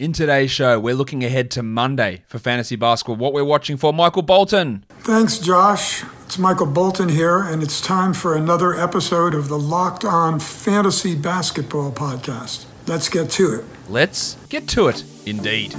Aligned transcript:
In 0.00 0.14
today's 0.14 0.50
show, 0.50 0.80
we're 0.80 0.94
looking 0.94 1.22
ahead 1.24 1.50
to 1.50 1.62
Monday 1.62 2.22
for 2.26 2.38
fantasy 2.38 2.74
basketball. 2.74 3.16
What 3.16 3.34
we're 3.34 3.44
watching 3.44 3.76
for, 3.76 3.92
Michael 3.92 4.22
Bolton. 4.22 4.82
Thanks, 5.00 5.36
Josh. 5.36 6.02
It's 6.24 6.38
Michael 6.38 6.68
Bolton 6.68 7.10
here, 7.10 7.40
and 7.42 7.62
it's 7.62 7.82
time 7.82 8.14
for 8.14 8.34
another 8.34 8.72
episode 8.72 9.34
of 9.34 9.48
the 9.48 9.58
Locked 9.58 10.06
On 10.06 10.40
Fantasy 10.40 11.14
Basketball 11.14 11.92
Podcast. 11.92 12.64
Let's 12.86 13.10
get 13.10 13.28
to 13.32 13.56
it. 13.56 13.64
Let's 13.90 14.38
get 14.48 14.66
to 14.68 14.88
it, 14.88 15.04
indeed. 15.26 15.74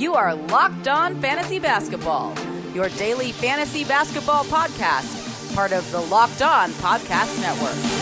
You 0.00 0.14
are 0.14 0.36
Locked 0.36 0.86
On 0.86 1.20
Fantasy 1.20 1.58
Basketball, 1.58 2.32
your 2.76 2.90
daily 2.90 3.32
fantasy 3.32 3.82
basketball 3.82 4.44
podcast, 4.44 5.52
part 5.56 5.72
of 5.72 5.90
the 5.90 6.00
Locked 6.02 6.42
On 6.42 6.70
Podcast 6.70 7.40
Network. 7.40 8.01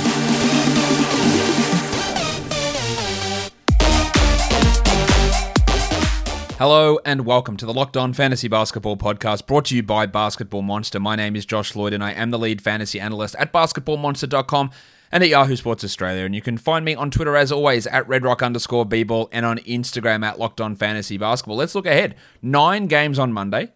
Hello 6.60 6.98
and 7.06 7.24
welcome 7.24 7.56
to 7.56 7.64
the 7.64 7.73
Locked 7.73 7.96
On 7.96 8.12
Fantasy 8.12 8.46
Basketball 8.46 8.98
Podcast 8.98 9.46
brought 9.46 9.64
to 9.64 9.77
you 9.77 9.82
by 9.82 10.05
Basketball 10.05 10.60
Monster. 10.60 11.00
My 11.00 11.16
name 11.16 11.34
is 11.34 11.46
Josh 11.46 11.74
Lloyd 11.74 11.95
and 11.95 12.05
I 12.05 12.12
am 12.12 12.30
the 12.30 12.38
lead 12.38 12.60
fantasy 12.60 13.00
analyst 13.00 13.34
at 13.38 13.50
basketballmonster.com 13.50 14.70
and 15.10 15.24
at 15.24 15.30
Yahoo 15.30 15.56
Sports 15.56 15.84
Australia. 15.84 16.27
And 16.27 16.34
you 16.34 16.42
can 16.42 16.59
find 16.59 16.84
me 16.84 16.95
on 16.95 17.10
Twitter 17.10 17.34
as 17.34 17.50
always 17.50 17.86
at 17.86 18.06
redrock 18.06 18.45
underscore 18.45 18.84
bball 18.84 19.30
and 19.33 19.46
on 19.46 19.56
Instagram 19.60 20.23
at 20.23 20.38
Locked 20.38 20.60
On 20.60 20.77
Fantasy 20.77 21.16
Basketball. 21.16 21.56
Let's 21.56 21.74
look 21.74 21.86
ahead. 21.86 22.14
Nine 22.42 22.88
games 22.88 23.19
on 23.19 23.33
Monday. 23.33 23.72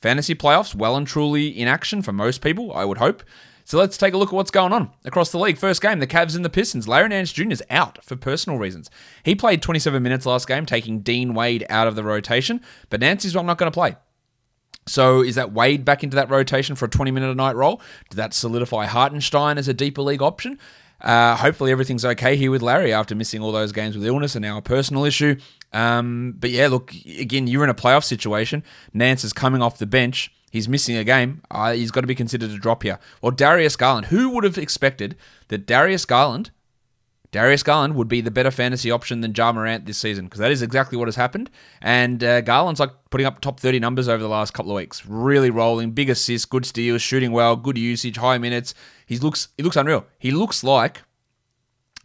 Fantasy 0.00 0.36
playoffs 0.36 0.76
well 0.76 0.94
and 0.94 1.08
truly 1.08 1.48
in 1.48 1.66
action 1.66 2.02
for 2.02 2.12
most 2.12 2.40
people, 2.40 2.72
I 2.72 2.84
would 2.84 2.98
hope. 2.98 3.24
So 3.68 3.76
let's 3.76 3.98
take 3.98 4.14
a 4.14 4.16
look 4.16 4.30
at 4.30 4.34
what's 4.34 4.50
going 4.50 4.72
on 4.72 4.92
across 5.04 5.30
the 5.30 5.38
league. 5.38 5.58
First 5.58 5.82
game, 5.82 5.98
the 5.98 6.06
Cavs 6.06 6.34
and 6.34 6.42
the 6.42 6.48
Pistons. 6.48 6.88
Larry 6.88 7.10
Nance 7.10 7.30
Jr. 7.30 7.50
is 7.50 7.62
out 7.68 8.02
for 8.02 8.16
personal 8.16 8.58
reasons. 8.58 8.88
He 9.24 9.34
played 9.34 9.60
27 9.60 10.02
minutes 10.02 10.24
last 10.24 10.48
game, 10.48 10.64
taking 10.64 11.00
Dean 11.00 11.34
Wade 11.34 11.66
out 11.68 11.86
of 11.86 11.94
the 11.94 12.02
rotation, 12.02 12.62
but 12.88 13.00
Nancy's 13.00 13.34
not 13.34 13.58
going 13.58 13.70
to 13.70 13.74
play. 13.74 13.96
So 14.86 15.20
is 15.20 15.34
that 15.34 15.52
Wade 15.52 15.84
back 15.84 16.02
into 16.02 16.14
that 16.14 16.30
rotation 16.30 16.76
for 16.76 16.86
a 16.86 16.88
20 16.88 17.10
minute 17.10 17.28
a 17.28 17.34
night 17.34 17.56
role? 17.56 17.82
Did 18.08 18.16
that 18.16 18.32
solidify 18.32 18.86
Hartenstein 18.86 19.58
as 19.58 19.68
a 19.68 19.74
deeper 19.74 20.00
league 20.00 20.22
option? 20.22 20.58
Uh, 21.02 21.36
hopefully 21.36 21.70
everything's 21.70 22.06
okay 22.06 22.36
here 22.36 22.50
with 22.50 22.62
Larry 22.62 22.94
after 22.94 23.14
missing 23.14 23.42
all 23.42 23.52
those 23.52 23.72
games 23.72 23.98
with 23.98 24.06
illness 24.06 24.34
and 24.34 24.42
now 24.42 24.56
a 24.56 24.62
personal 24.62 25.04
issue. 25.04 25.36
Um, 25.74 26.36
but 26.38 26.48
yeah, 26.48 26.68
look, 26.68 26.94
again, 27.18 27.46
you're 27.46 27.64
in 27.64 27.70
a 27.70 27.74
playoff 27.74 28.04
situation. 28.04 28.64
Nance 28.94 29.24
is 29.24 29.34
coming 29.34 29.60
off 29.60 29.76
the 29.76 29.84
bench. 29.84 30.32
He's 30.50 30.68
missing 30.68 30.96
a 30.96 31.04
game. 31.04 31.42
Uh, 31.50 31.72
he's 31.72 31.90
got 31.90 32.00
to 32.02 32.06
be 32.06 32.14
considered 32.14 32.50
a 32.50 32.58
drop 32.58 32.82
here. 32.82 32.98
Well, 33.20 33.32
Darius 33.32 33.76
Garland. 33.76 34.06
Who 34.06 34.30
would 34.30 34.44
have 34.44 34.58
expected 34.58 35.16
that 35.48 35.66
Darius 35.66 36.04
Garland, 36.04 36.50
Darius 37.30 37.62
Garland 37.62 37.94
would 37.96 38.08
be 38.08 38.22
the 38.22 38.30
better 38.30 38.50
fantasy 38.50 38.90
option 38.90 39.20
than 39.20 39.34
Ja 39.34 39.52
Morant 39.52 39.84
this 39.84 39.98
season? 39.98 40.24
Because 40.24 40.40
that 40.40 40.50
is 40.50 40.62
exactly 40.62 40.96
what 40.96 41.08
has 41.08 41.16
happened. 41.16 41.50
And 41.82 42.24
uh, 42.24 42.40
Garland's 42.40 42.80
like 42.80 42.90
putting 43.10 43.26
up 43.26 43.40
top 43.40 43.60
30 43.60 43.78
numbers 43.78 44.08
over 44.08 44.22
the 44.22 44.28
last 44.28 44.54
couple 44.54 44.72
of 44.72 44.76
weeks. 44.76 45.04
Really 45.04 45.50
rolling, 45.50 45.90
big 45.90 46.08
assists, 46.08 46.46
good 46.46 46.64
steals, 46.64 47.02
shooting 47.02 47.32
well, 47.32 47.54
good 47.54 47.76
usage, 47.76 48.16
high 48.16 48.38
minutes. 48.38 48.74
He 49.04 49.18
looks 49.18 49.48
he 49.58 49.62
looks 49.62 49.76
unreal. 49.76 50.06
He 50.18 50.30
looks 50.30 50.64
like 50.64 51.02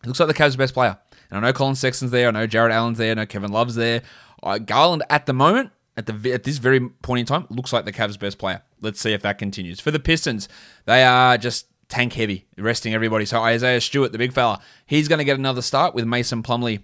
he 0.02 0.08
looks 0.08 0.20
like 0.20 0.28
the 0.28 0.34
Cavs' 0.34 0.58
best 0.58 0.74
player. 0.74 0.98
And 1.30 1.38
I 1.38 1.48
know 1.48 1.54
Collin 1.54 1.76
Sexton's 1.76 2.12
there. 2.12 2.28
I 2.28 2.32
know 2.32 2.46
Jarrett 2.46 2.74
Allen's 2.74 2.98
there. 2.98 3.12
I 3.12 3.14
know 3.16 3.26
Kevin 3.26 3.52
Love's 3.52 3.76
there. 3.76 4.02
Uh, 4.44 4.58
Garland 4.58 5.04
at 5.10 5.26
the 5.26 5.34
moment 5.34 5.72
at 5.96 6.06
the 6.06 6.34
at 6.34 6.44
this 6.44 6.58
very 6.58 6.80
point 6.80 7.20
in 7.22 7.26
time 7.26 7.46
looks 7.50 7.72
like 7.72 7.86
the 7.86 7.94
Cavs' 7.94 8.20
best 8.20 8.38
player. 8.38 8.62
Let's 8.82 9.00
see 9.00 9.14
if 9.14 9.22
that 9.22 9.38
continues. 9.38 9.80
For 9.80 9.92
the 9.92 10.00
Pistons, 10.00 10.50
they 10.86 11.04
are 11.04 11.38
just 11.38 11.68
tank 11.90 12.14
heavy, 12.14 12.48
resting 12.58 12.94
everybody. 12.94 13.26
So 13.26 13.42
Isaiah 13.42 13.80
Stewart, 13.80 14.12
the 14.12 14.18
big 14.18 14.34
fella, 14.34 14.60
he's 14.86 15.08
going 15.08 15.20
to 15.20 15.26
get 15.26 15.38
another 15.38 15.62
start 15.62 15.94
with 15.94 16.06
Mason 16.06 16.42
Plumlee 16.42 16.82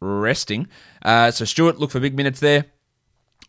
resting. 0.00 0.66
Uh, 1.02 1.30
so 1.30 1.44
Stewart, 1.44 1.78
look 1.78 1.90
for 1.90 2.00
big 2.00 2.16
minutes 2.16 2.40
there. 2.40 2.66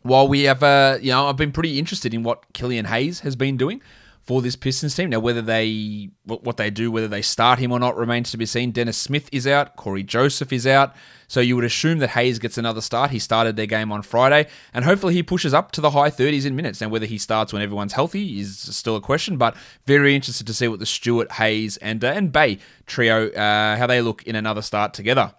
While 0.04 0.28
we 0.28 0.44
have, 0.44 0.64
uh, 0.64 0.98
you 1.02 1.12
know, 1.12 1.28
I've 1.28 1.38
been 1.38 1.52
pretty 1.52 1.78
interested 1.78 2.14
in 2.14 2.24
what 2.24 2.54
Killian 2.54 2.86
Hayes 2.86 3.22
has 3.22 3.36
been 3.36 3.58
doing 3.58 3.82
for 4.31 4.42
this 4.42 4.55
Pistons 4.55 4.95
team. 4.95 5.09
Now, 5.09 5.19
whether 5.19 5.42
they 5.42 6.09
what 6.23 6.55
they 6.55 6.69
do, 6.69 6.89
whether 6.89 7.09
they 7.09 7.21
start 7.21 7.59
him 7.59 7.73
or 7.73 7.80
not, 7.80 7.97
remains 7.97 8.31
to 8.31 8.37
be 8.37 8.45
seen. 8.45 8.71
Dennis 8.71 8.97
Smith 8.97 9.27
is 9.33 9.45
out. 9.45 9.75
Cory 9.75 10.03
Joseph 10.03 10.53
is 10.53 10.65
out. 10.65 10.95
So 11.27 11.42
you 11.42 11.58
would 11.58 11.65
assume 11.65 11.99
that 11.99 12.11
Hayes 12.11 12.39
gets 12.39 12.58
another 12.58 12.80
start. 12.80 13.11
He 13.11 13.19
started 13.19 13.58
their 13.58 13.65
game 13.65 13.92
on 13.92 14.03
Friday, 14.03 14.47
and 14.73 14.86
hopefully 14.86 15.15
he 15.15 15.21
pushes 15.21 15.53
up 15.53 15.73
to 15.73 15.81
the 15.81 15.92
high 15.92 16.09
30s 16.09 16.45
in 16.45 16.55
minutes. 16.55 16.80
Now, 16.80 16.87
whether 16.87 17.05
he 17.05 17.17
starts 17.17 17.52
when 17.52 17.61
everyone's 17.61 17.92
healthy 17.92 18.39
is 18.39 18.58
still 18.58 18.95
a 18.95 19.02
question, 19.02 19.36
but 19.36 19.58
very 19.86 20.15
interested 20.15 20.48
to 20.48 20.53
see 20.53 20.69
what 20.69 20.80
the 20.80 20.86
Stewart, 20.86 21.33
Hayes, 21.33 21.75
and 21.77 22.02
uh, 22.02 22.08
and 22.08 22.31
Bey 22.31 22.59
trio 22.86 23.31
uh, 23.31 23.75
how 23.75 23.86
they 23.86 24.02
look 24.02 24.23
in 24.23 24.37
another 24.37 24.61
start 24.61 24.93
together. 24.93 25.33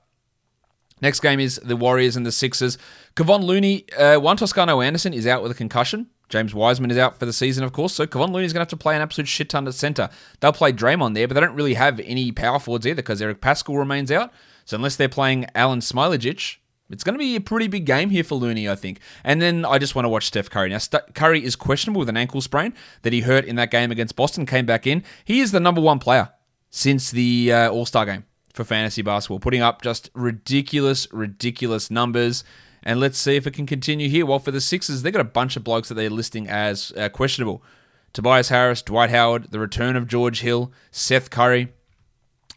Next 1.01 1.21
game 1.21 1.41
is 1.41 1.57
the 1.65 1.77
Warriors 1.77 2.15
and 2.15 2.27
the 2.27 2.31
Sixers. 2.31 2.77
Kevon 3.17 3.43
Looney, 3.43 3.87
uh, 3.97 4.19
Juan 4.19 4.37
Toscano 4.37 4.83
Anderson 4.83 5.15
is 5.15 5.27
out 5.27 5.43
with 5.43 5.51
a 5.51 5.55
concussion. 5.55 6.09
James 6.33 6.55
Wiseman 6.55 6.91
is 6.91 6.97
out 6.97 7.19
for 7.19 7.27
the 7.27 7.33
season, 7.33 7.63
of 7.63 7.75
course, 7.75 7.93
so 7.93 8.07
Kevon 8.07 8.31
Looney 8.31 8.47
is 8.47 8.55
going 8.55 8.61
to 8.61 8.63
have 8.65 8.69
to 8.69 8.77
play 8.79 8.97
an 8.97 9.03
absolute 9.03 9.29
shit 9.29 9.51
ton 9.51 9.69
at 9.69 9.75
centre. 9.75 10.09
They'll 10.41 10.51
play 10.51 10.73
Draymond 10.73 11.13
there, 11.13 11.29
but 11.29 11.35
they 11.35 11.41
don't 11.43 11.55
really 11.55 11.75
have 11.75 12.01
any 12.01 12.33
power 12.33 12.59
forwards 12.59 12.87
either 12.87 13.03
because 13.03 13.21
Eric 13.21 13.43
Paschall 13.43 13.79
remains 13.79 14.11
out. 14.11 14.33
So 14.65 14.77
unless 14.77 14.97
they're 14.97 15.11
playing 15.11 15.45
Alen 15.55 15.83
Smailagic, 15.83 16.57
it's 16.89 17.05
going 17.05 17.13
to 17.13 17.19
be 17.19 17.37
a 17.37 17.41
pretty 17.43 17.69
big 17.69 17.85
game 17.85 18.09
here 18.09 18.25
for 18.25 18.37
Looney, 18.37 18.67
I 18.67 18.77
think. 18.77 19.01
And 19.25 19.43
then 19.43 19.67
I 19.67 19.77
just 19.77 19.95
want 19.95 20.07
to 20.07 20.09
watch 20.09 20.25
Steph 20.25 20.49
Curry. 20.49 20.71
Now, 20.71 20.79
St- 20.79 21.15
Curry 21.15 21.45
is 21.45 21.55
questionable 21.55 21.99
with 21.99 22.09
an 22.09 22.17
ankle 22.17 22.41
sprain 22.41 22.73
that 23.03 23.13
he 23.13 23.21
hurt 23.21 23.45
in 23.45 23.57
that 23.57 23.71
game 23.71 23.91
against 23.91 24.17
Boston, 24.17 24.47
came 24.47 24.65
back 24.65 24.87
in. 24.87 25.05
He 25.27 25.41
is 25.41 25.53
the 25.53 25.61
number 25.61 25.83
one 25.83 25.99
player 25.99 26.31
since 26.71 27.11
the 27.11 27.53
uh, 27.53 27.71
All 27.71 27.85
Star 27.85 28.07
game 28.07 28.25
for 28.55 28.65
fantasy 28.65 29.03
basketball, 29.03 29.39
putting 29.39 29.61
up 29.61 29.83
just 29.83 30.09
ridiculous, 30.15 31.07
ridiculous 31.13 31.91
numbers. 31.91 32.43
And 32.83 32.99
let's 32.99 33.19
see 33.19 33.37
if 33.37 33.47
it 33.47 33.55
can 33.55 33.67
continue 33.67 34.09
here. 34.09 34.27
Well, 34.27 34.39
for 34.39 34.51
the 34.51 34.61
Sixers, 34.61 35.03
they've 35.03 35.13
got 35.13 35.21
a 35.21 35.25
bunch 35.25 35.57
of 35.57 35.65
blokes 35.65 35.89
that 35.89 35.95
they're 35.95 36.11
listing 36.11 36.49
as 36.49 36.93
uh, 36.97 37.09
questionable. 37.09 37.63
Tobias 38.13 38.49
Harris, 38.49 38.83
Dwight 38.83 39.11
Howard, 39.11 39.51
the 39.51 39.59
return 39.59 39.97
of 39.97 40.07
George 40.07 40.41
Hill, 40.41 40.73
Seth 40.91 41.31
Curry. 41.31 41.73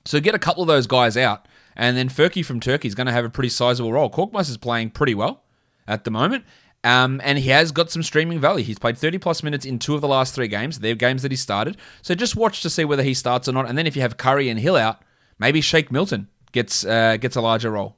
So 0.03 0.19
get 0.19 0.35
a 0.35 0.40
couple 0.40 0.64
of 0.64 0.68
those 0.68 0.88
guys 0.88 1.16
out. 1.16 1.47
And 1.75 1.96
then 1.96 2.09
Furky 2.09 2.44
from 2.44 2.59
Turkey 2.59 2.88
is 2.88 2.96
going 2.96 3.08
to 3.08 3.14
have 3.14 3.25
a 3.25 3.30
pretty 3.30 3.50
sizable 3.50 3.91
role. 3.91 4.09
Korkmaz 4.09 4.50
is 4.50 4.58
playing 4.58 4.91
pretty 4.91 5.14
well 5.14 5.44
at 5.88 6.03
the 6.03 6.12
moment. 6.12 6.46
Um, 6.84 7.19
and 7.24 7.40
he 7.40 7.50
has 7.50 7.72
got 7.72 7.90
some 7.90 8.03
streaming 8.03 8.40
value. 8.40 8.64
He's 8.64 8.78
played 8.78 8.97
30 8.97 9.18
plus 9.18 9.41
minutes 9.41 9.66
in 9.66 9.80
two 9.80 9.96
of 9.96 10.02
the 10.02 10.08
last 10.08 10.35
three 10.35 10.47
games. 10.47 10.80
They're 10.80 10.94
games 10.94 11.24
that 11.24 11.31
he 11.31 11.35
started. 11.35 11.78
So 12.02 12.14
just 12.14 12.35
watch 12.35 12.62
to 12.62 12.69
see 12.69 12.85
whether 12.85 13.02
he 13.02 13.16
starts 13.16 13.47
or 13.47 13.53
not. 13.53 13.68
And 13.68 13.78
then 13.78 13.88
if 13.88 13.96
you 13.96 14.03
have 14.03 14.18
Curry 14.18 14.50
and 14.50 14.59
Hill 14.59 14.75
out, 14.75 15.02
maybe 15.40 15.62
Shake 15.62 15.91
Milton 15.91 16.28
gets 16.52 16.85
uh, 16.85 17.18
gets 17.18 17.35
a 17.35 17.41
larger 17.41 17.72
role. 17.72 17.97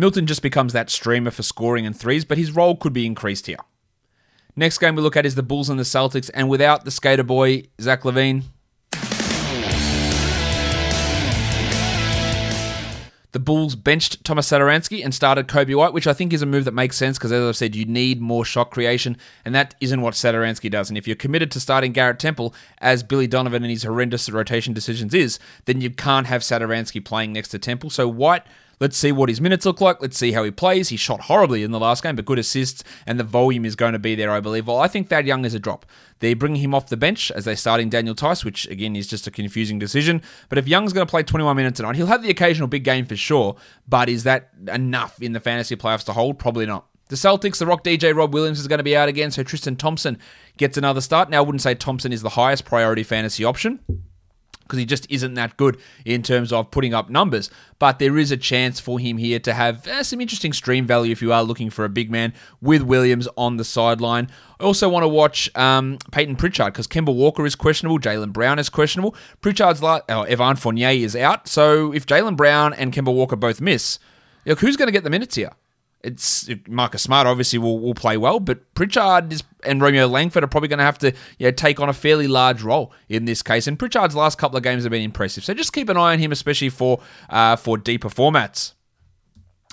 Milton 0.00 0.26
just 0.26 0.40
becomes 0.40 0.72
that 0.72 0.88
streamer 0.88 1.30
for 1.30 1.42
scoring 1.42 1.84
and 1.84 1.94
threes, 1.94 2.24
but 2.24 2.38
his 2.38 2.52
role 2.52 2.74
could 2.74 2.94
be 2.94 3.04
increased 3.04 3.46
here. 3.46 3.58
Next 4.56 4.78
game 4.78 4.94
we 4.94 5.02
look 5.02 5.14
at 5.14 5.26
is 5.26 5.34
the 5.34 5.42
Bulls 5.42 5.68
and 5.68 5.78
the 5.78 5.84
Celtics, 5.84 6.30
and 6.32 6.48
without 6.48 6.86
the 6.86 6.90
skater 6.90 7.22
boy, 7.22 7.64
Zach 7.78 8.00
LaVine. 8.04 8.44
The 13.32 13.38
Bulls 13.38 13.76
benched 13.76 14.24
Thomas 14.24 14.50
Satoransky 14.50 15.04
and 15.04 15.14
started 15.14 15.48
Coby 15.48 15.76
White, 15.76 15.92
which 15.92 16.06
I 16.06 16.14
think 16.14 16.32
is 16.32 16.40
a 16.40 16.46
move 16.46 16.64
that 16.64 16.72
makes 16.72 16.96
sense 16.96 17.18
because, 17.18 17.30
as 17.30 17.46
I've 17.46 17.56
said, 17.56 17.76
you 17.76 17.84
need 17.84 18.22
more 18.22 18.46
shot 18.46 18.70
creation, 18.70 19.18
and 19.44 19.54
that 19.54 19.74
isn't 19.82 20.00
what 20.00 20.14
Satoransky 20.14 20.70
does. 20.70 20.88
And 20.88 20.96
if 20.96 21.06
you're 21.06 21.14
committed 21.14 21.50
to 21.50 21.60
starting 21.60 21.92
Garrett 21.92 22.18
Temple, 22.18 22.54
as 22.78 23.02
Billy 23.02 23.26
Donovan 23.26 23.62
and 23.62 23.70
his 23.70 23.82
horrendous 23.82 24.30
rotation 24.30 24.72
decisions 24.72 25.12
is, 25.12 25.38
then 25.66 25.82
you 25.82 25.90
can't 25.90 26.26
have 26.26 26.40
Satoransky 26.40 27.04
playing 27.04 27.34
next 27.34 27.48
to 27.48 27.58
Temple. 27.58 27.90
So 27.90 28.08
White 28.08 28.44
Let's 28.80 28.96
see 28.96 29.12
what 29.12 29.28
his 29.28 29.42
minutes 29.42 29.66
look 29.66 29.82
like. 29.82 30.00
Let's 30.00 30.16
see 30.16 30.32
how 30.32 30.42
he 30.42 30.50
plays. 30.50 30.88
He 30.88 30.96
shot 30.96 31.20
horribly 31.20 31.62
in 31.62 31.70
the 31.70 31.78
last 31.78 32.02
game, 32.02 32.16
but 32.16 32.24
good 32.24 32.38
assists, 32.38 32.82
and 33.06 33.20
the 33.20 33.24
volume 33.24 33.66
is 33.66 33.76
going 33.76 33.92
to 33.92 33.98
be 33.98 34.14
there, 34.14 34.30
I 34.30 34.40
believe. 34.40 34.66
Well, 34.66 34.78
I 34.78 34.88
think 34.88 35.08
Thad 35.08 35.26
Young 35.26 35.44
is 35.44 35.52
a 35.52 35.58
drop. 35.58 35.84
They're 36.20 36.34
bringing 36.34 36.62
him 36.62 36.74
off 36.74 36.88
the 36.88 36.96
bench 36.96 37.30
as 37.30 37.44
they're 37.44 37.56
starting 37.56 37.90
Daniel 37.90 38.14
Theis, 38.14 38.42
which 38.42 38.66
again 38.68 38.96
is 38.96 39.06
just 39.06 39.26
a 39.26 39.30
confusing 39.30 39.78
decision. 39.78 40.22
But 40.48 40.56
if 40.56 40.66
Young's 40.66 40.94
going 40.94 41.06
to 41.06 41.10
play 41.10 41.22
21 41.22 41.54
minutes 41.56 41.76
tonight, 41.76 41.96
he'll 41.96 42.06
have 42.06 42.22
the 42.22 42.30
occasional 42.30 42.68
big 42.68 42.84
game 42.84 43.04
for 43.04 43.16
sure. 43.16 43.56
But 43.86 44.08
is 44.08 44.24
that 44.24 44.48
enough 44.72 45.20
in 45.20 45.32
the 45.32 45.40
fantasy 45.40 45.76
playoffs 45.76 46.04
to 46.06 46.14
hold? 46.14 46.38
Probably 46.38 46.64
not. 46.64 46.86
The 47.08 47.16
Celtics, 47.16 47.58
the 47.58 47.66
Rock 47.66 47.84
DJ 47.84 48.16
Rob 48.16 48.32
Williams 48.32 48.60
is 48.60 48.68
going 48.68 48.78
to 48.78 48.84
be 48.84 48.96
out 48.96 49.08
again, 49.10 49.30
so 49.30 49.42
Tristan 49.42 49.76
Thompson 49.76 50.16
gets 50.56 50.78
another 50.78 51.02
start. 51.02 51.28
Now, 51.28 51.38
I 51.38 51.40
wouldn't 51.40 51.60
say 51.60 51.74
Thompson 51.74 52.12
is 52.12 52.22
the 52.22 52.30
highest 52.30 52.64
priority 52.64 53.02
fantasy 53.02 53.44
option 53.44 53.80
because 54.70 54.78
he 54.78 54.86
just 54.86 55.10
isn't 55.10 55.34
that 55.34 55.56
good 55.56 55.76
in 56.04 56.22
terms 56.22 56.52
of 56.52 56.70
putting 56.70 56.94
up 56.94 57.10
numbers. 57.10 57.50
But 57.80 57.98
there 57.98 58.16
is 58.16 58.30
a 58.30 58.36
chance 58.36 58.78
for 58.78 59.00
him 59.00 59.18
here 59.18 59.40
to 59.40 59.52
have 59.52 59.86
uh, 59.88 60.04
some 60.04 60.20
interesting 60.20 60.52
stream 60.52 60.86
value 60.86 61.10
if 61.10 61.20
you 61.20 61.32
are 61.32 61.42
looking 61.42 61.70
for 61.70 61.84
a 61.84 61.88
big 61.88 62.10
man 62.10 62.32
with 62.60 62.82
Williams 62.82 63.26
on 63.36 63.56
the 63.56 63.64
sideline. 63.64 64.28
I 64.60 64.64
also 64.64 64.88
want 64.88 65.02
to 65.02 65.08
watch 65.08 65.54
um, 65.56 65.98
Payton 66.12 66.36
Pritchard 66.36 66.72
because 66.72 66.86
Kemba 66.86 67.14
Walker 67.14 67.44
is 67.44 67.56
questionable, 67.56 67.98
Jaylen 67.98 68.32
Brown 68.32 68.58
is 68.58 68.68
questionable. 68.68 69.16
Pritchard's 69.40 69.82
like, 69.82 70.04
oh, 70.08 70.22
Evan 70.22 70.56
Fournier 70.56 70.90
is 70.90 71.16
out. 71.16 71.48
So 71.48 71.92
if 71.92 72.06
Jaylen 72.06 72.36
Brown 72.36 72.72
and 72.74 72.92
Kemba 72.92 73.12
Walker 73.12 73.36
both 73.36 73.60
miss, 73.60 73.98
look, 74.46 74.60
who's 74.60 74.76
going 74.76 74.88
to 74.88 74.92
get 74.92 75.02
the 75.02 75.10
minutes 75.10 75.34
here? 75.34 75.50
It's 76.02 76.48
Marcus 76.66 77.02
Smart 77.02 77.26
obviously 77.26 77.58
will, 77.58 77.78
will 77.78 77.94
play 77.94 78.16
well, 78.16 78.40
but 78.40 78.74
Pritchard 78.74 79.32
is, 79.32 79.42
and 79.64 79.82
Romeo 79.82 80.06
Langford 80.06 80.42
are 80.42 80.48
probably 80.48 80.68
going 80.68 80.78
to 80.78 80.84
have 80.84 80.98
to 80.98 81.12
you 81.38 81.46
know, 81.46 81.50
take 81.50 81.80
on 81.80 81.88
a 81.88 81.92
fairly 81.92 82.26
large 82.26 82.62
role 82.62 82.92
in 83.08 83.26
this 83.26 83.42
case. 83.42 83.66
And 83.66 83.78
Pritchard's 83.78 84.16
last 84.16 84.38
couple 84.38 84.56
of 84.56 84.62
games 84.62 84.84
have 84.84 84.90
been 84.90 85.02
impressive, 85.02 85.44
so 85.44 85.54
just 85.54 85.72
keep 85.72 85.88
an 85.88 85.96
eye 85.96 86.12
on 86.12 86.18
him, 86.18 86.32
especially 86.32 86.70
for 86.70 87.00
uh, 87.28 87.56
for 87.56 87.76
deeper 87.76 88.08
formats. 88.08 88.72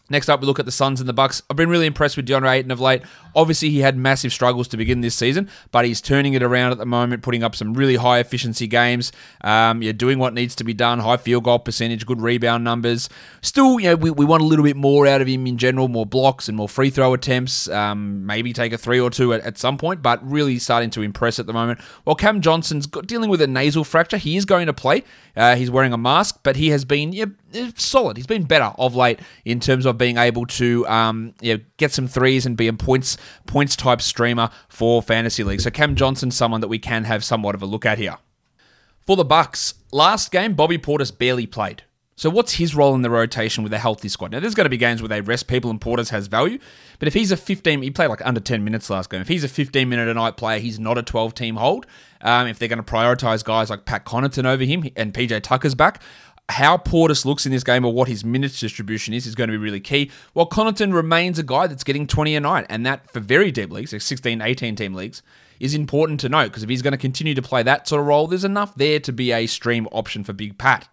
Next 0.10 0.30
up, 0.30 0.40
we 0.40 0.48
look 0.48 0.60
at 0.60 0.66
the 0.66 0.72
Suns 0.72 1.02
and 1.02 1.10
the 1.10 1.14
Bucks. 1.14 1.42
I've 1.50 1.58
been 1.58 1.70
really 1.70 1.86
impressed 1.86 2.16
with 2.16 2.28
DeAndre 2.28 2.54
Ayton 2.54 2.72
of 2.72 2.80
late. 2.80 3.02
Obviously, 3.38 3.70
he 3.70 3.80
had 3.80 3.96
massive 3.96 4.34
struggles 4.34 4.68
to 4.70 4.78
begin 4.78 5.02
this 5.02 5.14
season, 5.14 5.48
but 5.72 5.86
he's 5.86 6.02
turning 6.02 6.34
it 6.34 6.42
around 6.42 6.72
at 6.72 6.80
the 6.80 6.88
moment, 6.88 7.22
putting 7.22 7.44
up 7.44 7.56
some 7.56 7.76
really 7.76 7.96
high 7.96 8.18
efficiency 8.18 8.66
games. 8.66 9.12
Um, 9.42 9.84
yeah, 9.84 9.92
doing 9.92 10.18
what 10.18 10.34
needs 10.34 10.56
to 10.56 10.64
be 10.64 10.74
done. 10.74 10.98
High 10.98 11.18
field 11.18 11.44
goal 11.44 11.60
percentage, 11.60 12.08
good 12.08 12.20
rebound 12.20 12.64
numbers. 12.64 13.10
Still, 13.42 13.80
you 13.80 13.90
know, 13.90 13.96
we, 13.96 14.10
we 14.10 14.26
want 14.26 14.42
a 14.42 14.46
little 14.46 14.66
bit 14.66 14.76
more 14.76 15.06
out 15.06 15.22
of 15.22 15.28
him 15.28 15.46
in 15.46 15.60
general, 15.60 15.88
more 15.88 16.06
blocks 16.06 16.48
and 16.48 16.58
more 16.58 16.68
free 16.68 16.90
throw 16.90 17.14
attempts. 17.14 17.70
Um, 17.70 18.26
maybe 18.26 18.54
take 18.54 18.74
a 18.74 18.78
three 18.78 19.00
or 19.00 19.12
two 19.12 19.34
at, 19.34 19.42
at 19.42 19.60
some 19.60 19.78
point, 19.78 20.02
but 20.02 20.28
really 20.28 20.58
starting 20.58 20.90
to 20.90 21.04
impress 21.04 21.38
at 21.38 21.46
the 21.46 21.54
moment. 21.54 21.80
While 22.06 22.16
Cam 22.16 22.42
Johnson's 22.42 22.88
got, 22.88 23.06
dealing 23.06 23.30
with 23.30 23.42
a 23.42 23.48
nasal 23.48 23.84
fracture, 23.84 24.18
he 24.18 24.36
is 24.36 24.46
going 24.46 24.66
to 24.66 24.74
play. 24.74 25.04
Uh, 25.36 25.56
he's 25.56 25.70
wearing 25.70 25.94
a 25.94 25.98
mask, 25.98 26.40
but 26.42 26.56
he 26.56 26.70
has 26.70 26.86
been 26.86 27.14
yeah, 27.14 27.26
solid. 27.76 28.18
He's 28.18 28.26
been 28.26 28.46
better 28.46 28.74
of 28.80 28.96
late 28.96 29.20
in 29.46 29.60
terms 29.60 29.86
of 29.86 29.98
being 29.98 30.18
able 30.18 30.48
to 30.48 30.88
um, 30.88 31.36
get 31.78 31.92
some 31.92 32.08
threes 32.08 32.46
and 32.46 32.58
be 32.58 32.68
in 32.68 32.78
points 32.78 33.18
points 33.46 33.76
type 33.76 34.02
streamer 34.02 34.50
for 34.70 35.02
fantasy 35.02 35.44
league. 35.44 35.62
So 35.62 35.70
Cam 35.70 35.96
Johnson, 35.96 36.32
someone 36.32 36.62
that 36.62 36.68
we 36.68 36.80
can 36.80 37.04
have 37.04 37.24
somewhat 37.24 37.56
of 37.56 37.62
a 37.62 37.66
look 37.66 37.86
at 37.86 37.98
here. 37.98 38.18
For 39.02 39.16
the 39.16 39.26
Bucks, 39.26 39.76
last 39.92 40.32
game 40.32 40.54
Bobby 40.54 40.78
Portis 40.78 41.18
barely 41.18 41.48
played. 41.48 41.84
So 42.18 42.32
what's 42.32 42.54
his 42.54 42.74
role 42.74 42.96
in 42.96 43.04
the 43.04 43.12
rotation 43.12 43.64
with 43.64 43.72
a 43.74 43.78
healthy 43.78 44.10
squad? 44.10 44.32
Now 44.32 44.40
there's 44.40 44.56
going 44.56 44.66
to 44.66 44.72
be 44.72 44.78
games 44.78 45.04
where 45.04 45.10
they 45.10 45.22
rest 45.22 45.48
people 45.48 45.70
and 45.70 45.80
Portis 45.80 46.10
has 46.10 46.26
value, 46.26 46.58
but 46.98 47.08
if 47.08 47.14
he's 47.14 47.32
a 47.32 47.38
15, 47.38 47.84
he 47.84 47.92
played 47.92 48.08
like 48.08 48.26
under 48.26 48.40
10 48.40 48.64
minutes 48.64 48.90
last 48.90 49.12
game. 49.12 49.22
If 49.22 49.28
he's 49.28 49.44
a 49.44 49.48
15 49.48 49.88
minute 49.88 50.08
a 50.08 50.16
night 50.16 50.36
player, 50.36 50.60
he's 50.60 50.80
not 50.80 50.98
a 50.98 51.04
12 51.04 51.36
team 51.36 51.58
hold. 51.58 51.86
Um, 52.22 52.48
if 52.48 52.58
they're 52.58 52.68
going 52.68 52.84
to 52.84 52.92
prioritize 52.92 53.44
guys 53.44 53.70
like 53.70 53.86
Pat 53.86 54.04
Connaughton 54.04 54.46
over 54.46 54.64
him 54.64 54.90
and 54.96 55.14
PJ 55.14 55.44
Tucker's 55.44 55.76
back, 55.76 56.02
how 56.50 56.78
Portis 56.78 57.26
looks 57.26 57.46
in 57.46 57.52
this 57.52 57.64
game 57.64 57.86
or 57.86 57.92
what 57.92 58.08
his 58.08 58.24
minutes 58.24 58.60
distribution 58.60 59.14
is 59.14 59.28
is 59.28 59.36
going 59.36 59.50
to 59.50 59.52
be 59.52 59.58
really 59.58 59.82
key. 59.82 60.12
While 60.34 60.48
Connaughton 60.48 60.94
remains 60.94 61.38
a 61.40 61.44
guy 61.44 61.68
that's 61.68 61.84
getting 61.84 62.08
20 62.08 62.36
a 62.36 62.40
night, 62.40 62.66
and 62.70 62.86
that 62.86 63.12
for 63.12 63.20
very 63.20 63.52
deep 63.52 63.72
leagues, 63.72 63.92
like 63.92 64.02
16, 64.02 64.42
18 64.42 64.76
team 64.76 64.94
leagues, 64.94 65.22
is 65.60 65.74
important 65.74 66.20
to 66.22 66.30
note 66.30 66.46
because 66.46 66.64
if 66.64 66.70
he's 66.70 66.82
going 66.82 66.94
to 66.94 66.98
continue 66.98 67.34
to 67.34 67.42
play 67.42 67.64
that 67.64 67.88
sort 67.88 68.00
of 68.00 68.08
role, 68.08 68.28
there's 68.28 68.46
enough 68.46 68.76
there 68.76 69.00
to 69.02 69.12
be 69.12 69.32
a 69.32 69.46
stream 69.48 69.88
option 69.92 70.24
for 70.24 70.34
Big 70.34 70.58
Pat. 70.58 70.88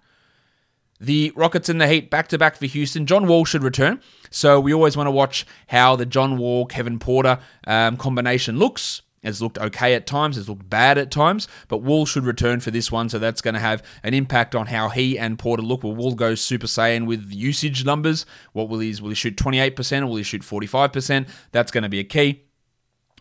The 1.00 1.32
Rockets 1.36 1.68
and 1.68 1.80
the 1.80 1.86
Heat 1.86 2.10
back 2.10 2.28
to 2.28 2.38
back 2.38 2.56
for 2.56 2.66
Houston. 2.66 3.06
John 3.06 3.26
Wall 3.26 3.44
should 3.44 3.62
return. 3.62 4.00
So 4.30 4.58
we 4.58 4.72
always 4.72 4.96
want 4.96 5.06
to 5.06 5.12
watch 5.12 5.46
how 5.68 5.96
the 5.96 6.06
John 6.06 6.38
Wall, 6.38 6.66
Kevin 6.66 6.98
Porter 6.98 7.38
um, 7.66 7.96
combination 7.96 8.58
looks. 8.58 9.02
It's 9.24 9.40
looked 9.40 9.58
okay 9.58 9.94
at 9.94 10.06
times, 10.06 10.38
it's 10.38 10.48
looked 10.48 10.68
bad 10.68 10.98
at 10.98 11.10
times, 11.10 11.48
but 11.68 11.78
Wall 11.78 12.06
should 12.06 12.24
return 12.24 12.60
for 12.60 12.70
this 12.70 12.92
one, 12.92 13.08
so 13.08 13.18
that's 13.18 13.40
going 13.40 13.54
to 13.54 13.60
have 13.60 13.82
an 14.02 14.14
impact 14.14 14.54
on 14.54 14.66
how 14.66 14.88
he 14.88 15.18
and 15.18 15.38
Porter 15.38 15.62
look. 15.62 15.82
Will 15.82 15.94
Wall 15.94 16.14
go 16.14 16.34
Super 16.34 16.66
Saiyan 16.66 17.06
with 17.06 17.32
usage 17.32 17.84
numbers? 17.84 18.26
What 18.52 18.68
will 18.68 18.78
he 18.78 18.94
will 19.00 19.08
he 19.08 19.14
shoot 19.14 19.36
28% 19.36 20.02
or 20.02 20.06
will 20.06 20.16
he 20.16 20.22
shoot 20.22 20.42
45%? 20.42 21.28
That's 21.52 21.72
going 21.72 21.82
to 21.82 21.88
be 21.88 21.98
a 21.98 22.04
key. 22.04 22.44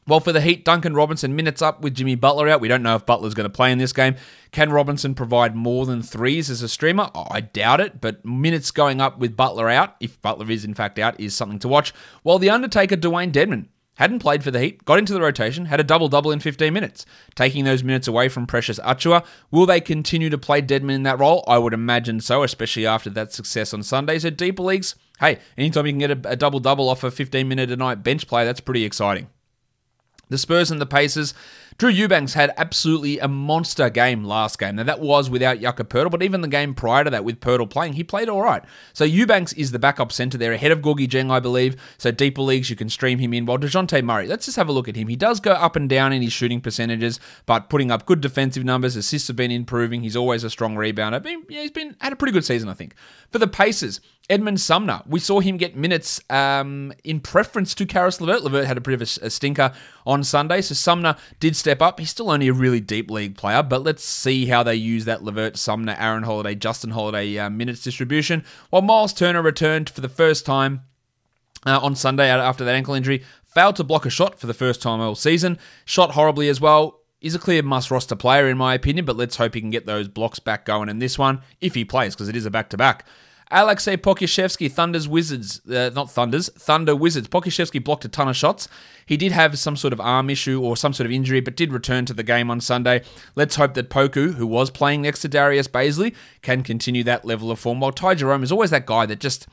Well, 0.05 0.19
for 0.19 0.33
the 0.33 0.41
Heat, 0.41 0.65
Duncan 0.65 0.95
Robinson 0.95 1.33
minutes 1.33 1.61
up 1.61 1.81
with 1.81 1.93
Jimmy 1.93 2.15
Butler 2.15 2.49
out. 2.49 2.59
We 2.59 2.67
don't 2.67 2.83
know 2.83 2.95
if 2.95 3.05
Butler's 3.05 3.33
going 3.33 3.45
to 3.45 3.53
play 3.53 3.71
in 3.71 3.77
this 3.77 3.93
game. 3.93 4.15
Can 4.51 4.69
Robinson 4.69 5.15
provide 5.15 5.55
more 5.55 5.85
than 5.85 6.01
threes 6.01 6.49
as 6.49 6.61
a 6.61 6.67
streamer? 6.67 7.09
Oh, 7.15 7.27
I 7.31 7.39
doubt 7.39 7.79
it, 7.79 8.01
but 8.01 8.25
minutes 8.25 8.71
going 8.71 8.99
up 8.99 9.17
with 9.17 9.37
Butler 9.37 9.69
out, 9.69 9.95
if 10.01 10.21
Butler 10.21 10.51
is 10.51 10.65
in 10.65 10.73
fact 10.73 10.99
out, 10.99 11.17
is 11.21 11.33
something 11.33 11.59
to 11.59 11.69
watch. 11.69 11.93
While 12.21 12.37
the 12.37 12.49
Undertaker, 12.49 12.97
Dewayne 12.97 13.31
Dedmon, 13.31 13.67
hadn't 13.95 14.19
played 14.19 14.43
for 14.43 14.51
the 14.51 14.59
Heat, 14.59 14.85
got 14.85 14.99
into 14.99 15.13
the 15.13 15.21
rotation, 15.21 15.65
had 15.65 15.79
a 15.79 15.83
double 15.83 16.07
double 16.07 16.31
in 16.31 16.39
15 16.39 16.73
minutes, 16.73 17.05
taking 17.35 17.63
those 17.63 17.83
minutes 17.83 18.07
away 18.07 18.29
from 18.29 18.47
Precious 18.47 18.79
Achiuwa. 18.79 19.25
Will 19.51 19.65
they 19.65 19.79
continue 19.79 20.29
to 20.29 20.37
play 20.37 20.61
Dedmon 20.61 20.95
in 20.95 21.03
that 21.03 21.19
role? 21.19 21.43
I 21.47 21.57
would 21.57 21.73
imagine 21.73 22.19
so, 22.19 22.43
especially 22.43 22.85
after 22.85 23.09
that 23.11 23.33
success 23.33 23.73
on 23.73 23.83
Sunday. 23.83 24.19
So, 24.19 24.29
deeper 24.29 24.63
leagues, 24.63 24.95
hey, 25.19 25.39
anytime 25.57 25.85
you 25.85 25.91
can 25.91 25.99
get 25.99 26.11
a, 26.11 26.31
a 26.31 26.35
double 26.35 26.59
double 26.59 26.89
off 26.89 27.03
a 27.03 27.11
15 27.11 27.47
minute 27.47 27.71
a 27.71 27.77
night 27.77 28.03
bench 28.03 28.27
play, 28.27 28.45
that's 28.45 28.61
pretty 28.61 28.83
exciting. 28.83 29.27
The 30.29 30.37
Spurs 30.37 30.71
and 30.71 30.81
the 30.81 30.85
Pacers. 30.85 31.33
Drew 31.77 31.89
Eubanks 31.89 32.33
had 32.33 32.53
absolutely 32.57 33.19
a 33.19 33.27
monster 33.27 33.89
game 33.89 34.23
last 34.23 34.59
game. 34.59 34.75
Now, 34.75 34.83
that 34.83 34.99
was 34.99 35.29
without 35.29 35.59
Jakob 35.59 35.89
Poeltl, 35.89 36.11
but 36.11 36.23
even 36.23 36.41
the 36.41 36.47
game 36.47 36.73
prior 36.73 37.03
to 37.03 37.09
that 37.09 37.25
with 37.25 37.39
Poeltl 37.39 37.69
playing, 37.69 37.93
he 37.93 38.03
played 38.03 38.29
all 38.29 38.41
right. 38.41 38.63
So, 38.93 39.03
Eubanks 39.03 39.53
is 39.53 39.71
the 39.71 39.79
backup 39.79 40.11
center 40.11 40.37
there, 40.37 40.53
ahead 40.53 40.71
of 40.71 40.79
Gorgui 40.79 41.07
Dieng, 41.07 41.31
I 41.31 41.39
believe. 41.39 41.75
So, 41.97 42.11
deeper 42.11 42.41
leagues, 42.41 42.69
you 42.69 42.75
can 42.75 42.89
stream 42.89 43.19
him 43.19 43.33
in. 43.33 43.45
While 43.45 43.57
DeJounte 43.57 44.03
Murray, 44.03 44.27
let's 44.27 44.45
just 44.45 44.57
have 44.57 44.69
a 44.69 44.71
look 44.71 44.87
at 44.87 44.95
him. 44.95 45.07
He 45.07 45.15
does 45.15 45.39
go 45.39 45.51
up 45.51 45.75
and 45.75 45.89
down 45.89 46.13
in 46.13 46.21
his 46.21 46.33
shooting 46.33 46.61
percentages, 46.61 47.19
but 47.45 47.69
putting 47.69 47.91
up 47.91 48.05
good 48.05 48.21
defensive 48.21 48.63
numbers. 48.63 48.95
Assists 48.95 49.27
have 49.27 49.37
been 49.37 49.51
improving. 49.51 50.01
He's 50.01 50.15
always 50.15 50.43
a 50.43 50.49
strong 50.49 50.75
rebounder. 50.75 51.21
Been, 51.21 51.43
yeah, 51.49 51.61
he's 51.61 51.71
been 51.71 51.95
had 51.99 52.13
a 52.13 52.15
pretty 52.15 52.33
good 52.33 52.45
season, 52.45 52.69
I 52.69 52.73
think. 52.73 52.95
For 53.31 53.39
the 53.39 53.47
Pacers, 53.47 53.99
Edmond 54.29 54.61
Sumner, 54.61 55.01
we 55.05 55.19
saw 55.19 55.41
him 55.41 55.57
get 55.57 55.75
minutes 55.75 56.21
um, 56.29 56.93
in 57.03 57.19
preference 57.19 57.75
to 57.75 57.85
Caris 57.85 58.21
LeVert. 58.21 58.41
LeVert 58.43 58.65
had 58.65 58.77
a 58.77 58.81
bit 58.81 58.93
of 58.93 59.01
a, 59.01 59.25
a, 59.25 59.29
stinker 59.29 59.73
on 60.05 60.23
Sunday, 60.23 60.61
so 60.61 60.73
Sumner 60.73 61.17
did 61.41 61.57
step 61.57 61.81
up. 61.81 61.99
He's 61.99 62.11
still 62.11 62.31
only 62.31 62.47
a 62.47 62.53
really 62.53 62.79
deep 62.79 63.11
league 63.11 63.35
player, 63.35 63.61
but 63.61 63.83
let's 63.83 64.05
see 64.05 64.45
how 64.45 64.63
they 64.63 64.75
use 64.75 65.03
that 65.05 65.23
LeVert, 65.23 65.57
Sumner, 65.57 65.97
Aaron 65.99 66.23
Holiday, 66.23 66.55
Justin 66.55 66.91
Holiday 66.91 67.37
uh, 67.37 67.49
minutes 67.49 67.83
distribution. 67.83 68.45
While 68.69 68.83
Miles 68.83 69.11
Turner 69.11 69.41
returned 69.41 69.89
for 69.89 69.99
the 69.99 70.07
first 70.07 70.45
time 70.45 70.83
uh, 71.65 71.79
on 71.81 71.93
Sunday 71.93 72.29
after 72.29 72.63
that 72.63 72.75
ankle 72.75 72.93
injury, 72.93 73.25
failed 73.43 73.75
to 73.75 73.83
block 73.83 74.05
a 74.05 74.09
shot 74.09 74.39
for 74.39 74.47
the 74.47 74.53
first 74.53 74.81
time 74.81 75.01
all 75.01 75.15
season, 75.15 75.59
shot 75.83 76.11
horribly 76.11 76.47
as 76.47 76.61
well. 76.61 77.01
He's 77.19 77.35
a 77.35 77.39
clear 77.39 77.61
must 77.61 77.91
roster 77.91 78.15
player 78.15 78.47
in 78.47 78.57
my 78.57 78.73
opinion, 78.73 79.03
but 79.03 79.17
let's 79.17 79.35
hope 79.35 79.53
he 79.53 79.61
can 79.61 79.69
get 79.69 79.85
those 79.85 80.07
blocks 80.07 80.39
back 80.39 80.63
going 80.63 80.87
in 80.87 80.99
this 80.99 81.19
one 81.19 81.41
if 81.59 81.75
he 81.75 81.83
plays 81.83 82.15
because 82.15 82.29
it 82.29 82.37
is 82.37 82.45
a 82.45 82.51
back 82.51 82.69
to 82.69 82.77
back. 82.77 83.05
Alexei 83.53 83.95
Pokusevski, 83.95 84.71
Thunder's 84.71 85.07
Wizards, 85.07 85.61
uh, 85.69 85.91
not 85.93 86.11
Thunder's, 86.11 86.49
Thunder 86.49 86.95
Wizards. 86.95 87.27
Pokusevski 87.27 87.83
blocked 87.83 88.03
a 88.03 88.09
ton 88.09 88.27
of 88.27 88.35
shots. 88.35 88.67
He 89.05 89.15
did 89.15 89.31
have 89.31 89.59
some 89.59 89.75
sort 89.75 89.93
of 89.93 90.01
arm 90.01 90.29
issue 90.29 90.61
or 90.61 90.75
some 90.75 90.91
sort 90.91 91.05
of 91.05 91.11
injury, 91.11 91.39
but 91.39 91.55
did 91.55 91.71
return 91.71 92.05
to 92.05 92.13
the 92.13 92.23
game 92.23 92.49
on 92.49 92.59
Sunday. 92.61 93.03
Let's 93.35 93.55
hope 93.55 93.75
that 93.75 93.89
Poku, 93.89 94.33
who 94.33 94.47
was 94.47 94.71
playing 94.71 95.03
next 95.03 95.21
to 95.21 95.27
Darius 95.27 95.67
Bazley, 95.67 96.15
can 96.41 96.63
continue 96.63 97.03
that 97.03 97.25
level 97.25 97.51
of 97.51 97.59
form. 97.59 97.79
While 97.79 97.91
Ty 97.91 98.15
Jerome 98.15 98.43
is 98.43 98.51
always 98.51 98.71
that 98.71 98.85
guy 98.87 99.05
that 99.05 99.19
just 99.19 99.47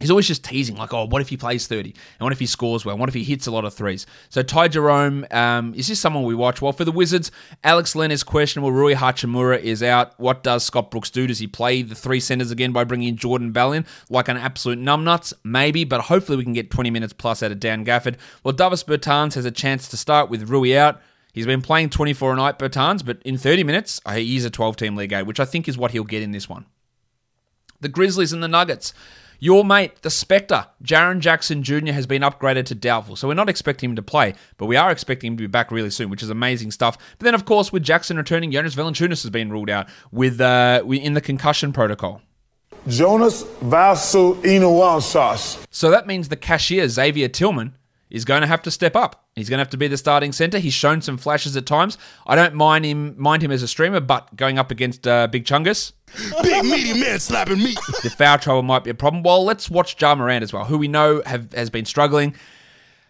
He's 0.00 0.10
always 0.10 0.26
just 0.26 0.42
teasing, 0.42 0.76
like, 0.76 0.94
oh, 0.94 1.04
what 1.04 1.20
if 1.20 1.28
he 1.28 1.36
plays 1.36 1.66
30? 1.66 1.90
And 1.90 2.24
what 2.24 2.32
if 2.32 2.38
he 2.38 2.46
scores 2.46 2.86
well? 2.86 2.96
What 2.96 3.10
if 3.10 3.14
he 3.14 3.22
hits 3.22 3.46
a 3.46 3.50
lot 3.50 3.66
of 3.66 3.74
threes? 3.74 4.06
So 4.30 4.42
Ty 4.42 4.68
Jerome 4.68 5.26
um, 5.30 5.74
is 5.74 5.88
just 5.88 6.00
someone 6.00 6.24
we 6.24 6.34
watch. 6.34 6.62
Well, 6.62 6.72
for 6.72 6.86
the 6.86 6.92
Wizards, 6.92 7.30
Alex 7.62 7.94
Len 7.94 8.10
is 8.10 8.22
questionable. 8.22 8.72
Rui 8.72 8.94
Hachimura 8.94 9.60
is 9.60 9.82
out. 9.82 10.18
What 10.18 10.42
does 10.42 10.64
Scott 10.64 10.90
Brooks 10.90 11.10
do? 11.10 11.26
Does 11.26 11.38
he 11.38 11.46
play 11.46 11.82
the 11.82 11.94
three 11.94 12.18
centers 12.18 12.50
again 12.50 12.72
by 12.72 12.84
bringing 12.84 13.14
Jordan 13.16 13.52
Bell 13.52 13.72
in 13.72 13.84
like 14.08 14.28
an 14.28 14.38
absolute 14.38 14.78
numbnuts? 14.78 15.34
Maybe, 15.44 15.84
but 15.84 16.00
hopefully 16.00 16.38
we 16.38 16.44
can 16.44 16.54
get 16.54 16.70
20 16.70 16.90
minutes 16.90 17.12
plus 17.12 17.42
out 17.42 17.52
of 17.52 17.60
Dan 17.60 17.84
Gafford. 17.84 18.16
Well, 18.42 18.54
Davis 18.54 18.82
Bertans 18.82 19.34
has 19.34 19.44
a 19.44 19.50
chance 19.50 19.86
to 19.88 19.98
start 19.98 20.30
with 20.30 20.48
Rui 20.48 20.74
out. 20.74 21.02
He's 21.32 21.46
been 21.46 21.62
playing 21.62 21.90
24 21.90 22.32
a 22.32 22.36
night, 22.36 22.58
Bertans, 22.58 23.04
but 23.04 23.20
in 23.22 23.38
30 23.38 23.64
minutes, 23.64 24.00
he's 24.10 24.44
a 24.44 24.50
12 24.50 24.76
team 24.76 24.96
league 24.96 25.12
A, 25.12 25.24
which 25.24 25.40
I 25.40 25.44
think 25.44 25.68
is 25.68 25.78
what 25.78 25.90
he'll 25.90 26.04
get 26.04 26.22
in 26.22 26.32
this 26.32 26.48
one. 26.48 26.64
The 27.80 27.88
Grizzlies 27.88 28.32
and 28.32 28.42
the 28.42 28.48
Nuggets. 28.48 28.92
Your 29.42 29.64
mate, 29.64 30.02
the 30.02 30.10
Spectre, 30.10 30.66
Jaren 30.84 31.20
Jackson 31.20 31.62
Jr., 31.62 31.92
has 31.92 32.06
been 32.06 32.20
upgraded 32.20 32.66
to 32.66 32.74
doubtful. 32.74 33.16
So 33.16 33.26
we're 33.26 33.32
not 33.32 33.48
expecting 33.48 33.88
him 33.88 33.96
to 33.96 34.02
play, 34.02 34.34
but 34.58 34.66
we 34.66 34.76
are 34.76 34.90
expecting 34.90 35.32
him 35.32 35.38
to 35.38 35.42
be 35.42 35.46
back 35.46 35.72
really 35.72 35.88
soon, 35.88 36.10
which 36.10 36.22
is 36.22 36.28
amazing 36.28 36.72
stuff. 36.72 36.98
But 37.18 37.24
then, 37.24 37.34
of 37.34 37.46
course, 37.46 37.72
with 37.72 37.82
Jackson 37.82 38.18
returning, 38.18 38.52
Jonas 38.52 38.74
Valanciunas 38.74 39.22
has 39.22 39.30
been 39.30 39.50
ruled 39.50 39.70
out 39.70 39.88
with 40.12 40.42
uh, 40.42 40.82
in 40.86 41.14
the 41.14 41.22
concussion 41.22 41.72
protocol. 41.72 42.20
Jonas 42.86 43.44
Valanciunas. 43.62 45.66
So 45.70 45.90
that 45.90 46.06
means 46.06 46.28
the 46.28 46.36
cashier, 46.36 46.86
Xavier 46.86 47.28
Tillman, 47.28 47.76
is 48.10 48.26
going 48.26 48.42
to 48.42 48.46
have 48.46 48.62
to 48.62 48.70
step 48.70 48.96
up. 48.96 49.24
He's 49.36 49.48
going 49.48 49.58
to 49.58 49.62
have 49.62 49.70
to 49.70 49.76
be 49.76 49.88
the 49.88 49.96
starting 49.96 50.32
center. 50.32 50.58
He's 50.58 50.74
shown 50.74 51.00
some 51.00 51.16
flashes 51.16 51.56
at 51.56 51.64
times. 51.64 51.96
I 52.26 52.36
don't 52.36 52.54
mind 52.54 52.84
him 52.84 53.14
mind 53.16 53.42
him 53.42 53.52
as 53.52 53.62
a 53.62 53.68
streamer, 53.68 54.00
but 54.00 54.34
going 54.36 54.58
up 54.58 54.70
against 54.70 55.06
uh, 55.06 55.28
Big 55.28 55.44
Chungus, 55.44 55.92
big 56.42 56.64
meaty 56.64 56.98
man 57.00 57.18
slapping 57.20 57.58
me, 57.58 57.74
the 58.02 58.10
foul 58.16 58.38
trouble 58.38 58.62
might 58.62 58.84
be 58.84 58.90
a 58.90 58.94
problem. 58.94 59.22
Well, 59.22 59.44
let's 59.44 59.70
watch 59.70 60.00
Ja 60.00 60.14
Morant 60.14 60.42
as 60.42 60.52
well, 60.52 60.64
who 60.64 60.78
we 60.78 60.88
know 60.88 61.22
have 61.26 61.52
has 61.52 61.70
been 61.70 61.84
struggling. 61.84 62.34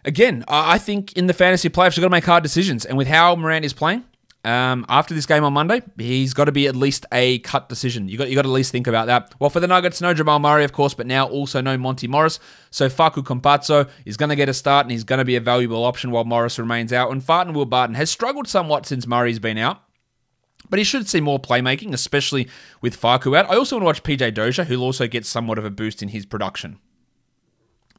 Again, 0.03 0.43
I 0.47 0.77
think 0.79 1.13
in 1.13 1.27
the 1.27 1.33
fantasy 1.33 1.69
playoffs, 1.69 1.95
you've 1.95 2.01
got 2.01 2.07
to 2.07 2.11
make 2.11 2.25
hard 2.25 2.43
decisions, 2.43 2.85
and 2.85 2.97
with 2.97 3.07
how 3.07 3.35
Morant 3.35 3.65
is 3.65 3.73
playing, 3.73 4.03
um, 4.43 4.85
after 4.89 5.13
this 5.13 5.27
game 5.27 5.43
on 5.43 5.53
Monday, 5.53 5.83
he's 5.97 6.33
got 6.33 6.45
to 6.45 6.51
be 6.51 6.65
at 6.65 6.75
least 6.75 7.05
a 7.11 7.39
cut 7.39 7.69
decision. 7.69 8.09
You 8.09 8.17
got 8.17 8.29
you 8.29 8.35
got 8.35 8.41
to 8.41 8.49
at 8.49 8.53
least 8.53 8.71
think 8.71 8.87
about 8.87 9.05
that. 9.05 9.33
Well, 9.39 9.51
for 9.51 9.59
the 9.59 9.67
Nuggets, 9.67 10.01
no 10.01 10.13
Jamal 10.15 10.39
Murray, 10.39 10.63
of 10.63 10.73
course, 10.73 10.95
but 10.95 11.05
now 11.05 11.27
also 11.27 11.61
no 11.61 11.77
Monte 11.77 12.07
Morris. 12.07 12.39
So 12.71 12.89
Facu 12.89 13.23
Campazzo 13.23 13.87
is 14.05 14.17
going 14.17 14.29
to 14.29 14.35
get 14.35 14.49
a 14.49 14.53
start, 14.53 14.85
and 14.85 14.91
he's 14.91 15.03
going 15.03 15.19
to 15.19 15.25
be 15.25 15.35
a 15.35 15.41
valuable 15.41 15.83
option 15.83 16.09
while 16.09 16.23
Morris 16.23 16.57
remains 16.57 16.91
out. 16.91 17.11
And 17.11 17.23
Farton 17.23 17.53
Will 17.53 17.65
Barton 17.65 17.95
has 17.95 18.09
struggled 18.09 18.47
somewhat 18.47 18.87
since 18.87 19.05
Murray's 19.05 19.39
been 19.39 19.59
out. 19.59 19.83
But 20.71 20.79
he 20.79 20.83
should 20.85 21.07
see 21.07 21.21
more 21.21 21.37
playmaking, 21.37 21.93
especially 21.93 22.47
with 22.81 22.99
Facu 22.99 23.37
out. 23.37 23.51
I 23.51 23.57
also 23.57 23.75
want 23.75 23.83
to 23.83 23.85
watch 23.85 24.03
PJ 24.03 24.33
Dozier, 24.33 24.63
who'll 24.63 24.83
also 24.83 25.05
get 25.05 25.25
somewhat 25.25 25.59
of 25.59 25.65
a 25.65 25.69
boost 25.69 26.01
in 26.01 26.09
his 26.09 26.25
production. 26.25 26.79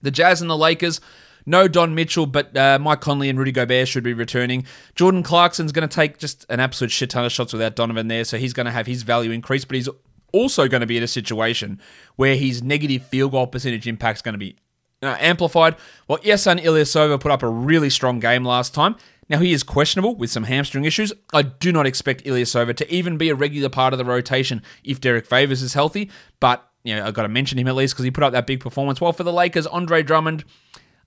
The 0.00 0.10
Jazz 0.10 0.40
and 0.40 0.50
the 0.50 0.56
Lakers. 0.56 1.00
No 1.44 1.66
Don 1.66 1.94
Mitchell, 1.94 2.26
but 2.26 2.56
uh, 2.56 2.78
Mike 2.80 3.00
Conley 3.00 3.28
and 3.28 3.36
Rudy 3.36 3.50
Gobert 3.50 3.88
should 3.88 4.04
be 4.04 4.12
returning. 4.14 4.64
Jordan 4.94 5.24
Clarkson's 5.24 5.72
going 5.72 5.88
to 5.88 5.92
take 5.92 6.18
just 6.18 6.46
an 6.48 6.60
absolute 6.60 6.92
shit 6.92 7.10
ton 7.10 7.24
of 7.24 7.32
shots 7.32 7.52
without 7.52 7.74
Donovan 7.74 8.06
there, 8.06 8.24
so 8.24 8.38
he's 8.38 8.52
going 8.52 8.66
to 8.66 8.72
have 8.72 8.86
his 8.86 9.02
value 9.02 9.32
increase, 9.32 9.64
but 9.64 9.74
he's 9.74 9.88
also 10.32 10.68
going 10.68 10.82
to 10.82 10.86
be 10.86 10.96
in 10.96 11.02
a 11.02 11.08
situation 11.08 11.80
where 12.14 12.36
his 12.36 12.62
negative 12.62 13.04
field 13.06 13.32
goal 13.32 13.48
percentage 13.48 13.88
impact 13.88 14.18
is 14.18 14.22
going 14.22 14.34
to 14.34 14.38
be 14.38 14.56
uh, 15.02 15.16
amplified. 15.18 15.76
Well, 16.06 16.18
Ersan 16.18 16.62
Ilyasova 16.62 17.20
put 17.20 17.32
up 17.32 17.42
a 17.42 17.48
really 17.48 17.90
strong 17.90 18.20
game 18.20 18.44
last 18.44 18.72
time. 18.72 18.96
Now, 19.32 19.38
he 19.38 19.54
is 19.54 19.62
questionable 19.62 20.14
with 20.14 20.28
some 20.28 20.44
hamstring 20.44 20.84
issues. 20.84 21.10
I 21.32 21.40
do 21.40 21.72
not 21.72 21.86
expect 21.86 22.24
Ilyasova 22.24 22.76
to 22.76 22.94
even 22.94 23.16
be 23.16 23.30
a 23.30 23.34
regular 23.34 23.70
part 23.70 23.94
of 23.94 23.98
the 23.98 24.04
rotation 24.04 24.62
if 24.84 25.00
Derek 25.00 25.24
Favors 25.24 25.62
is 25.62 25.72
healthy, 25.72 26.10
but 26.38 26.68
you 26.84 26.94
know, 26.94 27.06
I've 27.06 27.14
got 27.14 27.22
to 27.22 27.30
mention 27.30 27.58
him 27.58 27.66
at 27.66 27.74
least 27.74 27.94
because 27.94 28.04
he 28.04 28.10
put 28.10 28.24
up 28.24 28.34
that 28.34 28.46
big 28.46 28.60
performance. 28.60 29.00
Well, 29.00 29.14
for 29.14 29.22
the 29.24 29.32
Lakers, 29.32 29.66
Andre 29.66 30.02
Drummond, 30.02 30.44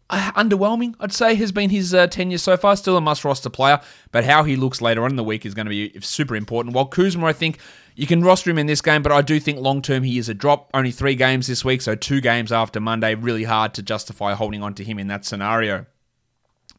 uh, 0.10 0.32
underwhelming, 0.32 0.96
I'd 1.00 1.14
say, 1.14 1.36
has 1.36 1.52
been 1.52 1.70
his 1.70 1.94
uh, 1.94 2.08
tenure 2.08 2.40
so 2.40 2.58
far. 2.58 2.76
Still 2.76 2.98
a 2.98 3.02
must 3.02 3.24
roster 3.24 3.52
player, 3.52 3.80
but 4.12 4.24
how 4.24 4.44
he 4.44 4.56
looks 4.56 4.82
later 4.82 5.04
on 5.04 5.12
in 5.12 5.18
the 5.18 5.24
week 5.24 5.46
is 5.46 5.54
going 5.54 5.68
to 5.68 5.70
be 5.70 5.94
super 6.02 6.36
important. 6.36 6.74
While 6.74 6.88
Kuzma, 6.88 7.28
I 7.28 7.34
think 7.34 7.60
you 7.96 8.08
can 8.08 8.24
roster 8.24 8.50
him 8.50 8.58
in 8.58 8.66
this 8.66 8.82
game, 8.82 9.04
but 9.04 9.12
I 9.12 9.22
do 9.22 9.40
think 9.40 9.60
long 9.60 9.84
term 9.84 10.02
he 10.02 10.18
is 10.18 10.30
a 10.30 10.34
drop. 10.34 10.72
Only 10.74 10.90
three 10.90 11.14
games 11.14 11.46
this 11.46 11.64
week, 11.64 11.84
so 11.84 11.94
two 11.94 12.22
games 12.22 12.52
after 12.52 12.80
Monday. 12.80 13.14
Really 13.14 13.44
hard 13.44 13.76
to 13.76 13.84
justify 13.84 14.34
holding 14.34 14.64
on 14.64 14.74
to 14.76 14.84
him 14.84 14.98
in 14.98 15.10
that 15.10 15.26
scenario. 15.26 15.86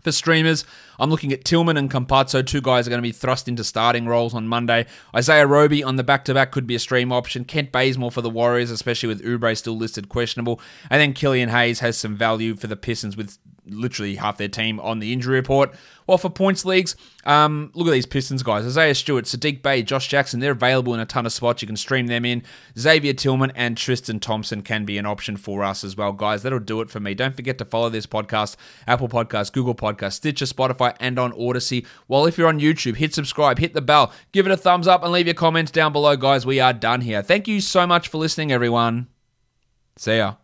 For 0.02 0.12
streamers, 0.12 0.64
I'm 1.00 1.10
looking 1.10 1.32
at 1.32 1.44
Tillman 1.44 1.76
and 1.76 1.90
Campazzo. 1.90 2.46
Two 2.46 2.60
guys 2.60 2.86
are 2.86 2.90
going 2.90 3.02
to 3.02 3.08
be 3.08 3.10
thrust 3.10 3.48
into 3.48 3.64
starting 3.64 4.06
roles 4.06 4.34
on 4.34 4.46
Monday. 4.46 4.86
Isaiah 5.16 5.48
Roby 5.48 5.82
on 5.82 5.96
the 5.96 6.04
back 6.04 6.24
to 6.26 6.34
back 6.34 6.52
could 6.52 6.64
be 6.64 6.76
a 6.76 6.78
stream 6.78 7.10
option. 7.10 7.44
Kent 7.44 7.72
Bazemore 7.72 8.12
for 8.12 8.20
the 8.20 8.30
Warriors, 8.30 8.70
especially 8.70 9.08
with 9.08 9.24
Oubre 9.24 9.56
still 9.56 9.76
listed 9.76 10.08
questionable. 10.08 10.60
And 10.90 11.00
then 11.00 11.12
Killian 11.12 11.48
Hayes 11.48 11.80
has 11.80 11.98
some 11.98 12.16
value 12.16 12.54
for 12.54 12.68
the 12.68 12.76
Pistons 12.76 13.16
with 13.16 13.36
literally 13.66 14.16
half 14.16 14.38
their 14.38 14.49
team 14.49 14.80
on 14.80 14.99
the 14.99 15.12
injury 15.12 15.35
report. 15.35 15.75
Well, 16.06 16.18
for 16.18 16.30
points 16.30 16.64
leagues, 16.64 16.94
um, 17.25 17.73
look 17.75 17.88
at 17.88 17.90
these 17.90 18.06
Pistons 18.06 18.42
guys. 18.42 18.64
Isaiah 18.64 18.94
Stewart, 18.94 19.25
Sadiq 19.25 19.61
Bey, 19.62 19.82
Josh 19.82 20.06
Jackson, 20.08 20.38
they're 20.38 20.52
available 20.52 20.94
in 20.94 21.00
a 21.00 21.06
ton 21.06 21.26
of 21.26 21.32
spots. 21.32 21.62
You 21.62 21.66
can 21.66 21.76
stream 21.76 22.06
them 22.06 22.25
in. 22.25 22.44
Xavier 22.78 23.12
Tillman 23.12 23.52
and 23.56 23.76
Tristan 23.76 24.20
Thompson 24.20 24.62
can 24.62 24.85
be 24.85 24.99
an 24.99 25.06
option 25.06 25.37
for 25.37 25.64
us 25.64 25.82
as 25.82 25.96
well, 25.96 26.12
guys. 26.12 26.42
That'll 26.42 26.61
do 26.61 26.80
it 26.80 26.90
for 26.90 27.00
me. 27.00 27.14
Don't 27.14 27.35
forget 27.35 27.58
to 27.58 27.64
follow 27.64 27.88
this 27.88 28.06
podcast, 28.06 28.56
Apple 28.87 29.08
Podcast, 29.08 29.52
Google 29.52 29.75
Podcast, 29.75 30.12
Stitcher, 30.12 30.46
Spotify, 30.46 30.94
and 31.00 31.18
on 31.18 31.32
Odysee. 31.32 31.85
While 32.06 32.26
if 32.26 32.38
you're 32.38 32.49
on 32.49 32.61
YouTube, 32.61 32.96
hit 32.96 33.14
subscribe, 33.14 33.58
hit 33.58 33.75
the 33.75 33.82
bell, 33.82 34.12
give 34.32 34.46
it 34.46 34.52
a 34.52 34.56
thumbs 34.56 34.87
up, 34.87 35.02
and 35.02 35.12
leave 35.12 35.26
your 35.26 35.35
comments 35.35 35.73
down 35.73 35.92
below, 35.92 36.16
guys. 36.16 36.46
We 36.46 36.61
are 36.61 36.73
done 36.73 37.00
here. 37.00 37.23
Thank 37.23 37.49
you 37.49 37.61
so 37.61 37.87
much 37.87 38.08
for 38.08 38.18
listening, 38.18 38.52
everyone. 38.52 39.08
See 39.96 40.18
ya. 40.18 40.37